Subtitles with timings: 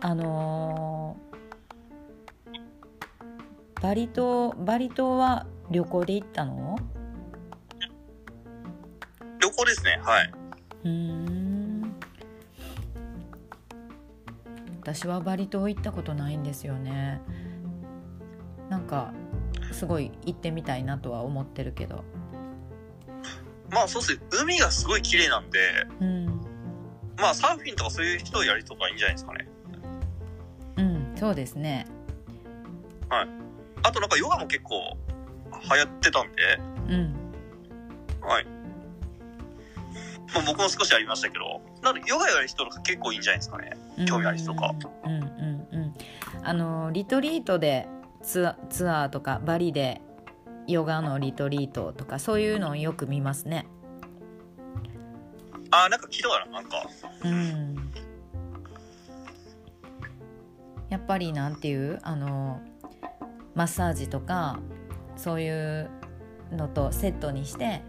[0.00, 1.28] あのー
[3.80, 6.76] バリ島バリ島は旅行で行ったの？
[9.40, 10.00] 旅行ですね。
[10.02, 10.32] はい。
[10.84, 11.94] うーん
[14.80, 17.20] 私はバリ島行ったことないんですよね
[18.70, 19.12] なんか
[19.70, 22.04] すごい行ってみたいなとは思ってるけど
[23.70, 24.20] まあそうですね。
[24.42, 25.58] 海がすごい綺麗なんで、
[26.00, 26.26] うん
[27.18, 29.47] まあサーフィンとかそういう人をやりとかいいんじゃないですかね。
[31.18, 31.86] うんそうですね。
[33.82, 34.96] あとなんかヨガも結構
[35.70, 37.14] 流行ってたんで、うん。
[38.20, 38.46] はい。
[40.34, 43.76] まあ僕も少しやりましたけど、なんでヨガやる人とか結構いいんじゃないですかね。
[44.06, 44.74] 興味ある人とか。
[45.04, 45.94] うんうんうん。
[46.42, 47.88] あのリトリートで
[48.22, 50.02] ツアツアーとかバリで
[50.66, 53.66] ヨガのリトリートとかそういうのをよく見ますね。
[55.70, 56.86] あー、なんか聞いたかななんか。
[57.24, 57.77] うん
[60.88, 61.98] やっぱりなんていう？
[62.02, 62.60] あの
[63.54, 64.58] マッサージとか
[65.16, 65.90] そういう
[66.52, 67.82] のとセットにして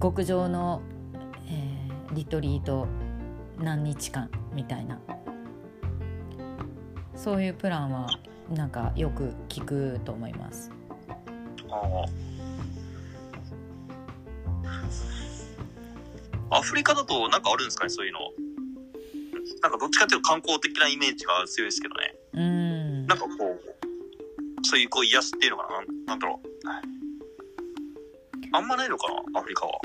[0.00, 0.82] 極上の、
[1.48, 2.86] えーリトリート
[3.58, 5.00] 何日間みたいな
[7.16, 8.06] そういうプランは
[8.50, 10.70] なんかよく聞くと思います。
[16.50, 18.20] アフリカだとなんかあるんですかね、そういうの。
[19.64, 22.14] なんかどっちかっていうと観光的なイメージが強いですけどね。
[22.34, 23.60] うんなんかこう、
[24.62, 26.48] そういうこう癒しっていうのかななんなんだろう。
[28.52, 29.80] あんまないのかなアフリカは。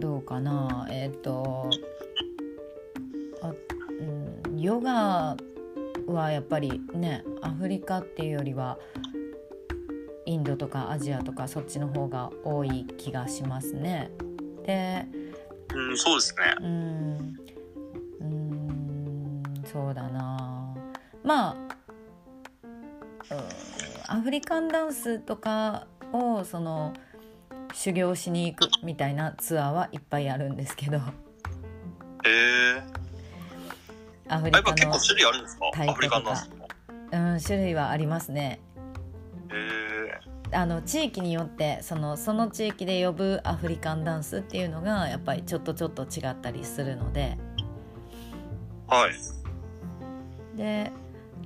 [0.00, 1.70] どうかなえっ、と
[3.42, 3.52] あ、
[4.48, 5.36] うん、ヨガ
[6.08, 8.76] はやっぱりねアフリカっていうよりは
[10.26, 14.10] インドとかアジアとかそっちの方が多い気がしますね。
[14.64, 15.06] で
[15.72, 16.56] うん、そうですね。
[16.58, 17.45] うんうん
[19.76, 20.74] そうだな
[21.22, 26.94] まあうんアフリカンダンスとかをその
[27.74, 32.82] 修行しに行くみたいなツアーはいっぱいあるんですけどへえ。
[34.28, 35.66] アフリカのやっぱ結構、種類あるんですか？
[35.66, 36.68] アフリカンダンスも。
[37.12, 38.60] うん、種類はありますね
[39.52, 40.56] へえ。
[40.56, 47.36] あの地域によってそのその地域で呼ぶアフリカンダンスっていうのがやっぱりちょっとちょっと違ったりするので
[48.86, 49.14] はい。
[50.56, 50.92] で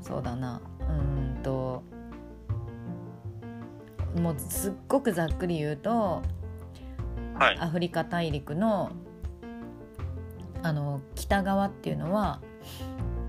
[0.02, 1.82] そうだなうーんと
[4.20, 6.22] もうすっごくざっくり言うと
[7.40, 7.58] はい。
[7.58, 8.90] アフリカ大陸の
[10.62, 12.42] あの北側っていうのは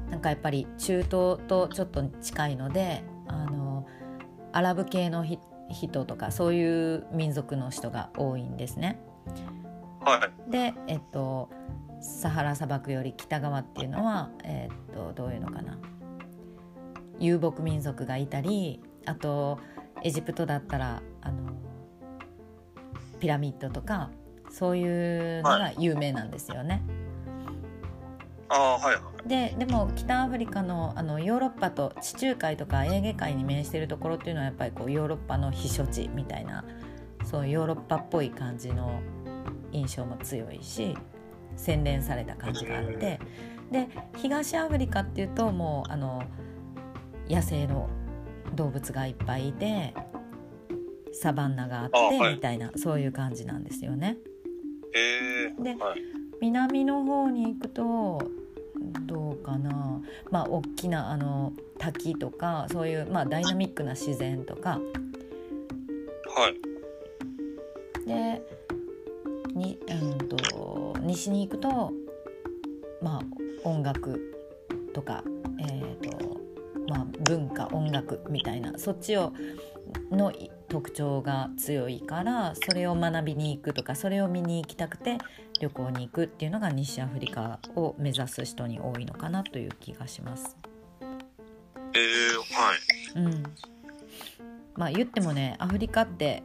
[0.09, 3.87] なんかやっぱり中東とちょっと近いのであの
[4.51, 5.39] アラブ系のひ
[5.69, 8.99] 人とかそういう民族の人が多いんですね。
[10.01, 10.51] はい。
[10.51, 11.49] で、えっと、
[12.01, 15.77] サハラ砂漠より北側っていうのは、えっと、どういうのかな
[17.19, 19.59] 遊牧民族がいたりあと
[20.03, 21.53] エジプトだったらあの
[23.19, 24.09] ピラミッドとか
[24.49, 26.81] そういうのが有名なんですよね。
[28.49, 29.29] ああ、はいはい。
[29.29, 36.65] ででも北アフリカのあのヨーロッパと地中海とかエーゲ海に面しているところっていうのはやっぱりこうヨーロッパの避暑地みたいな
[37.23, 38.99] そうヨーロッパっぽい感じの
[39.71, 40.97] 印象も強いし
[41.55, 43.19] 洗練された感じがあって
[43.71, 46.23] で東アフリカっていうともうあの
[47.29, 47.89] 野生の
[48.55, 49.93] 動物がいっぱいいて
[51.13, 54.17] サバンナがあって、みたいなそういう感じなんですよね。
[54.93, 55.63] へえ。
[55.63, 56.01] ではい。
[56.39, 58.19] 南の方に行くと
[59.05, 60.01] どうかな
[60.31, 64.79] まあ大きなあの滝とかそういう、まあ、ダイナミックな自然とか
[66.35, 68.07] はい。
[68.07, 68.41] で
[69.55, 71.91] に、うん、と西に行くと
[73.01, 74.33] まあ音楽
[74.93, 75.23] とか、
[75.59, 76.41] えーと
[76.87, 79.33] まあ、文化音楽みたいなそっちを
[80.11, 80.33] の
[80.67, 85.17] 特徴が強いからそれを学びに行くとかそれを見に行きたくて
[85.59, 90.57] 旅行に行くっていうのが西アフリカを目指す人に多いのかなという気がします。
[91.93, 93.25] ええ、はい。
[93.25, 93.43] うん、
[94.75, 96.41] まあ言ってもねアフリカって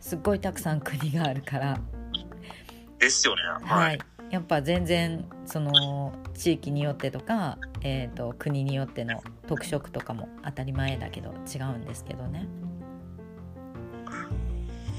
[0.00, 1.78] すっごいたくさん国があるから、
[2.98, 3.42] ですよね。
[3.66, 3.98] ははいい。
[4.30, 12.48] やっぱ全然その地域によってとか、えー、と国によっての特色とかも当たり前だけど違うんですけどね。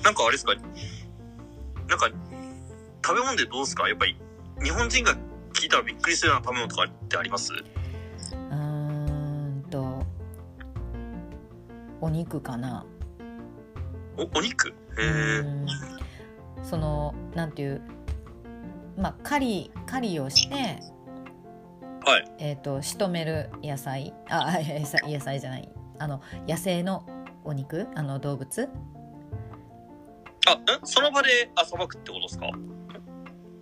[0.04, 0.54] なんかあれですか？
[1.90, 2.10] なんか、
[3.06, 3.90] 食べ物でどうですか？
[3.90, 4.18] やっぱり、
[4.64, 5.16] 日本人が
[5.54, 7.52] 聞いたらびっくりするような食べ物とかってあります？
[7.54, 10.06] うーんと
[12.00, 12.86] お肉かな。
[14.18, 14.70] お、お肉？
[14.70, 15.44] へえ。
[16.68, 17.82] うんそのなんていう
[18.98, 20.80] まあ狩り狩りをして
[22.06, 22.32] はい。
[22.40, 24.14] えー、と仕留める野菜。
[24.30, 25.70] あ 野菜野菜じゃない。
[26.00, 27.04] あの野生の
[27.44, 27.88] お肉？
[27.96, 28.70] あの動物？
[30.48, 30.86] あ、ん？
[30.86, 32.50] その場であさばくってことですか？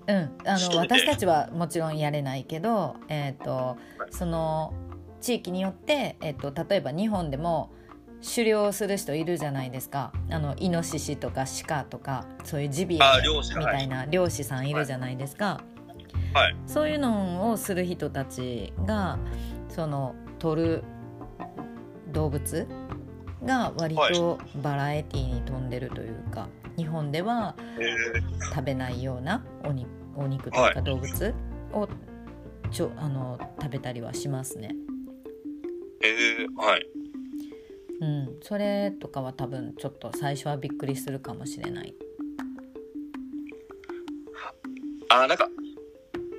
[0.07, 3.77] うん、あの私たちはもちろんやれないけど、えー、と
[4.11, 4.73] その
[5.21, 7.71] 地域によって、えー、と例えば日本でも
[8.25, 12.99] 狩猟する人いるじゃないですかあのイノシシとか鹿とかそういうジビエ
[13.57, 15.61] みたいな漁師さんいるじゃないですか、
[16.33, 16.55] はい。
[16.65, 19.19] そういうのをする人たちが
[19.69, 20.83] その取る
[22.11, 22.67] 動物
[23.43, 31.35] が割とバラエティーに富んでるというか、日本ではえ食べないようなお肉お肉とはいか動物
[31.73, 31.87] を
[32.71, 34.75] ちょあの食べたりはしますね。
[36.01, 36.87] ー、えー、はい。
[38.01, 41.95] うん、それとかは多分ちょっと最初はびっくりするかもしれない。
[45.09, 45.47] あ、なんか、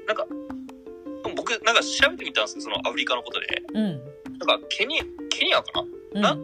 [0.07, 0.27] なんか、
[1.35, 3.63] 僕、なんか調べてみたんですけど、そのアフリカのことで。
[3.75, 3.85] うん、
[4.39, 5.01] なんか、ケニ
[5.31, 6.37] ケニアかうん、な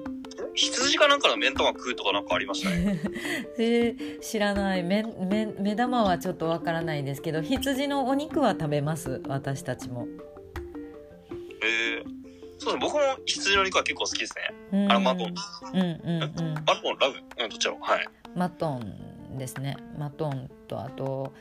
[0.55, 3.01] 羊かなんかの目ん玉食うとかなんかありましたね。
[3.59, 10.07] え知らない目目目玉はちょっとわからないですけど羊のお肉は食べます私たちも。
[11.65, 12.22] えー、
[12.63, 14.85] そう僕も羊の肉は結構好きですね。
[14.85, 14.93] うん。
[14.93, 15.35] あのマトン。
[15.73, 16.55] うんうんうん。
[16.65, 18.09] マトン、ラムうん、どっちだろうはい。
[18.37, 19.77] マトンですね。
[19.99, 21.33] マトンとあと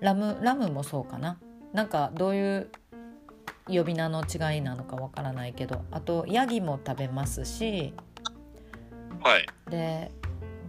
[0.00, 1.38] ラムラムもそうかな。
[1.72, 2.70] なんかどういう
[3.66, 5.84] 呼び名の違いなのかわからないけど。
[5.90, 7.92] あとヤギも食べますし。
[9.22, 9.46] はい。
[9.70, 10.12] で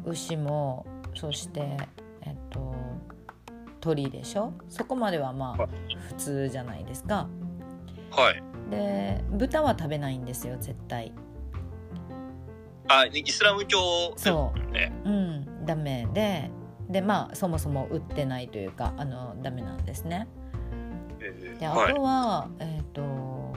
[0.05, 1.77] 牛もそして
[2.21, 2.73] えっと
[3.81, 4.53] 鳥でしょ？
[4.67, 5.67] そこまではまあ
[6.07, 7.27] 普通じゃないですか。
[8.11, 8.41] はい。
[8.69, 11.13] で豚は食べないんですよ絶対
[12.87, 14.93] あ、イスラム教そね。
[15.05, 16.51] うんダメで
[16.89, 20.27] でまあそもそも売ってないというかあのダメなんですね
[21.19, 22.01] であえーはいと。
[22.03, 23.55] は、えっ、と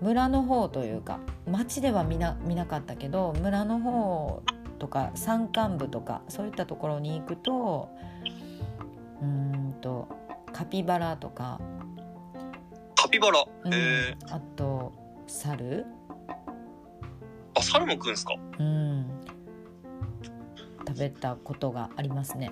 [0.00, 4.42] 村の方というか町では見な見なかったけど村の方
[4.78, 7.88] とか山間部とかそういったところに行くと
[9.22, 10.08] うーんと
[10.52, 11.73] カピバラとか、カ
[13.14, 13.44] ピバラ。
[13.64, 13.72] うん。
[13.74, 14.92] えあと
[15.26, 15.84] 猿、ー、
[17.54, 18.34] あ、猿も食うんすか？
[18.58, 19.06] うん、
[20.86, 22.50] 食べたことがありますね。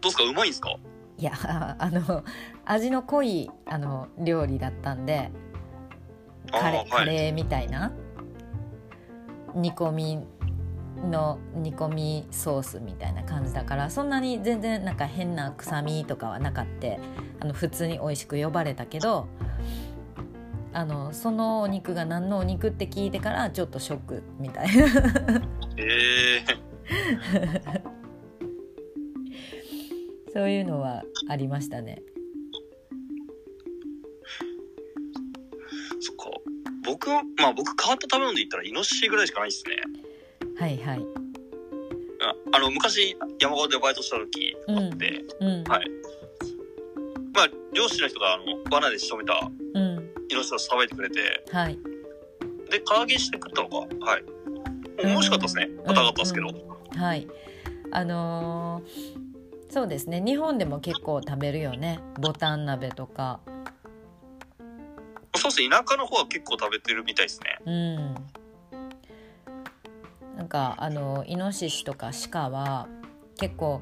[0.00, 0.24] どうすか？
[0.24, 0.76] うまいんすか？
[1.18, 1.32] いや
[1.78, 2.24] あの
[2.64, 5.30] 味の濃いあの料理だったんで
[6.50, 6.88] カレ,、あーはい。
[6.90, 7.92] カレーみたいな？
[9.54, 10.26] 煮込み
[11.04, 17.00] の煮込みソースみたいな感じだからそんなに全然なんか変な臭みとかはなかって
[17.40, 19.28] あの普通に美味しく呼ばれたけど
[20.72, 24.84] あのそのお肉が何のお肉って聞いてからちょっとショックみたいな
[25.76, 27.82] えー、
[30.32, 32.02] そういうのはありましたね。
[36.00, 36.30] そっか。
[36.84, 39.76] 僕、まあ僕変わった食べ物で言ったらイノシシぐらいしかないですね。
[40.62, 41.00] はいはい。
[42.20, 45.90] ああの、昔山川でバイトした時うんで、うんはい
[47.34, 51.76] まあ漁師の人があの罠で仕留めたうんイノシシをさばいてくれて、はい。
[52.70, 53.76] で、唐揚げして食ったのか？
[54.06, 54.24] はい。
[54.98, 55.68] 美味しかったですね。
[55.84, 56.46] 硬かったですけど。
[56.94, 57.26] はい。
[57.90, 59.20] あのー
[59.68, 60.20] そうですね。
[60.20, 61.98] 日本でも結構食べるよね。
[62.20, 63.40] ボタン鍋とか。
[65.34, 65.70] そうですね。
[65.70, 67.58] 田舎の方は結構食べてるみたいですね。
[67.64, 68.14] うん。
[70.52, 72.86] かあのイノシシとか鹿は
[73.38, 73.80] 結構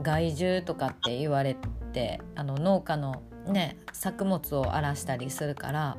[0.00, 1.56] 害獣とかって言われ
[1.92, 5.96] てあの農家のね作物を荒らしたりするから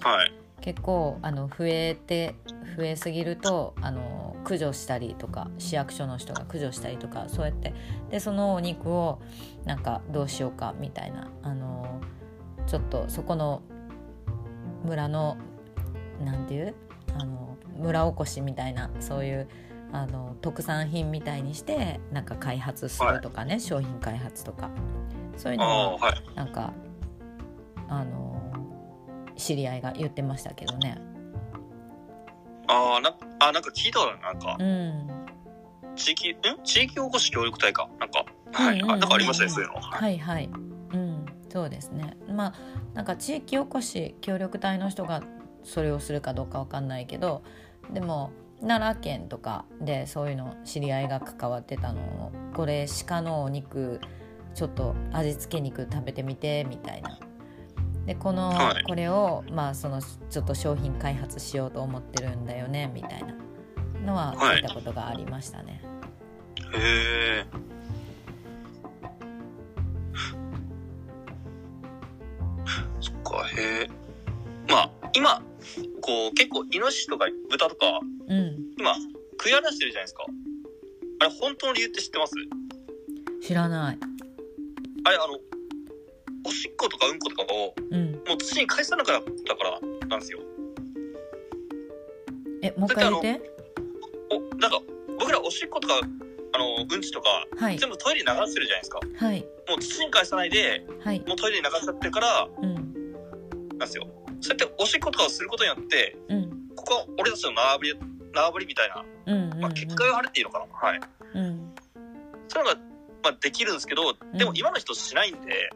[0.00, 0.32] はい。
[0.62, 2.34] 結構あの増えて
[2.76, 7.74] 増えすぎるとあの駆除したりとか市役所の人が駆除したりとかそうやって
[8.10, 9.20] でそのお肉を
[9.66, 12.00] なんかどうしようかみたいなあの
[12.66, 13.62] ちょっとそこの
[14.84, 15.36] 村の
[16.24, 16.74] なんていう？
[17.14, 19.48] あの村おこしみたいなそういう
[19.92, 24.70] あの特産品みたいにしてなんか開発するとかね、商品開発とか
[25.36, 26.22] そういうあのはあ、はい。
[26.34, 26.72] なんか
[27.88, 28.42] あの
[29.36, 30.98] 知り合いが言ってましたけどね。
[32.66, 34.14] ああ、な、あ、なんか聞いたわ。
[34.18, 35.08] なんかう、ん、
[35.96, 36.34] 地域、ん？
[36.64, 37.88] 地域おこし協力隊か。
[37.98, 38.82] なんか、はい。
[38.82, 39.74] あ、うんうんうんうんなんかありましたね、そういうの。
[39.76, 40.02] はい。
[40.02, 40.50] はいはい、
[40.92, 42.16] うん、そうですね。
[42.28, 42.54] まあ
[42.92, 45.22] なんか地域おこし協力隊の人が
[45.68, 47.42] それをするかどうかわかんないけど、
[47.92, 54.00] でも奈良県とかでそういうの知り合いが関わってたのをこれ鹿のお肉
[54.54, 57.18] ちょっと味付け肉食べてみてみたいな。
[58.06, 63.34] でこの、はいこれをまあそのちょっと商品開発しようと思ってるんだよねみたいな
[64.06, 65.82] のは聞いたことがありましたね。
[66.74, 67.68] へえ。
[73.58, 73.90] へえ。
[74.68, 75.42] まあ、今、
[76.08, 78.72] こう、結構、イノシシとか豚とか、うん。
[78.78, 78.94] 今、
[79.32, 80.24] 食い荒らしてるじゃないですか。
[81.20, 82.34] あれ、本当の理由って知ってます？
[83.42, 83.98] 知らない。
[85.04, 85.38] あれ、あの、
[86.46, 88.12] おしっことかうんことかを、うん。
[88.26, 90.38] もう土に返さなかったからなんですよ。
[92.62, 93.40] えもう一回言って。
[94.30, 94.80] お、なんか、
[95.18, 97.78] 僕らおしっことか、あの、うんちとか、はい。
[97.78, 99.00] 全部トイレに流してるじゃないですか。
[99.14, 99.46] はい。
[99.68, 101.20] もう土に返さないで、はい。
[101.26, 102.74] もうトイレに流しちゃってるから、うん。
[102.74, 104.06] なんですよ。
[104.40, 107.98] そうやっておしっことかをすることによって、うんここは俺たちの縄張り、
[108.32, 110.66] 縄張りみたいな、うんうんまあ、結界を張れっていいのかな。
[110.88, 111.00] はい。
[111.34, 111.74] うん
[112.48, 112.80] そういうのが、
[113.24, 115.70] まあ、できるんですけど、でも今の人しないんで、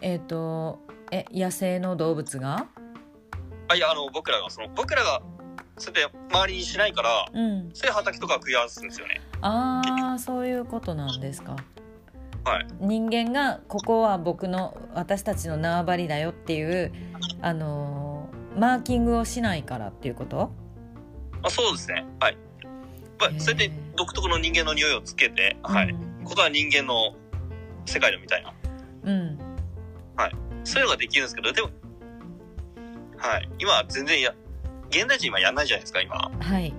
[0.00, 0.78] えっ、と
[1.10, 2.66] え野生の動物が？
[3.68, 5.22] あ、いや、あの、僕らが、その、僕らが、
[5.78, 9.20] そうやって周りにしないから、うんそういう畑とかは食い合わすんですよね。
[9.40, 11.62] ああそういうことなんですかはい。
[12.80, 16.92] 人間がここは僕の私たちの縄張りだよっていう
[17.40, 20.52] あのーマーキングをしないからっていうこと？
[21.42, 22.06] あそうですね。
[22.20, 22.36] はい。
[23.18, 25.94] まあそうやって独特の人間の匂いをつけて、はい。
[26.24, 27.16] ここは人間の
[27.86, 28.52] 世界だみたいな。
[29.04, 29.38] うん
[30.66, 31.68] そういうのができるんですけど、でも、
[33.18, 33.48] はい。
[33.58, 34.34] 今は全然や、
[34.88, 36.16] 現代人今やんないじゃないですか、今。
[36.16, 36.72] はい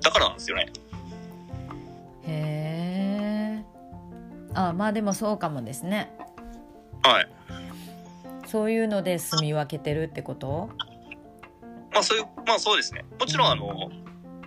[0.00, 0.72] だからなんですよね。
[2.22, 2.63] へえ
[4.54, 6.16] あまあでもそうかもですね
[7.02, 7.28] はい。
[8.46, 10.70] そういうので住み分けてるってこと？
[11.92, 13.04] まあそういう、まあそうですね。
[13.18, 13.90] もちろんあの、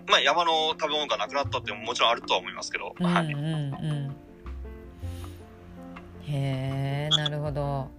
[0.08, 3.26] まあ山の食べ物がなくなったってももちろんあるとは思いますけど、はい。
[3.26, 3.50] うんうんう
[4.12, 4.16] ん
[6.30, 7.90] へえなるほど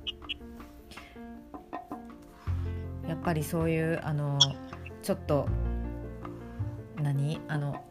[3.08, 4.38] やっぱりそういうあの
[5.02, 5.48] ちょっと
[6.96, 7.40] 何？
[7.48, 7.84] あの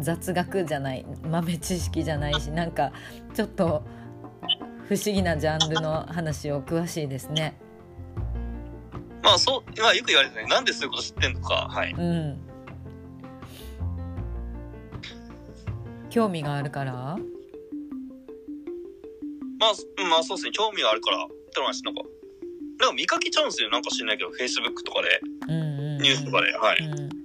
[0.00, 2.92] 雑学じゃない豆知識じゃないしなんか
[3.34, 3.84] ちょっと
[4.88, 7.60] 不思議なジャンルの話を詳しいですね。
[9.22, 11.92] まあそう、まあよく言われてね、なんでそういうこと知ってんのか、はい。
[11.92, 12.38] うん。
[16.08, 16.92] 興味があるから？
[16.92, 17.18] まあ、
[19.98, 22.02] うんまあそうですね、興味があるから、ってのはなんか、
[22.78, 25.60] なんか見かけちゃうんですよ、なんか知んないけど、Facebook とかで、うんうん
[25.96, 25.98] うん。
[25.98, 26.78] ニュースとかで、はい。
[26.78, 27.17] うん